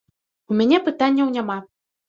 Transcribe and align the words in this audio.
У 0.53 0.57
мяне 0.61 0.81
пытанняў 0.89 1.31
няма. 1.39 1.61